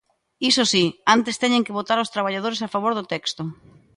[0.49, 3.43] Iso si, antes teñen que votar os traballadores a favor do texto.